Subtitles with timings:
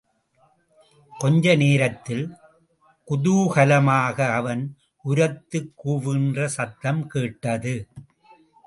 [1.17, 2.23] கொஞ்ச நேரத்தில்
[3.07, 4.63] குதூகலமாக அவன்
[5.05, 7.75] உரத்துக் கூவுகின்ற சத்தம் கேட்டது.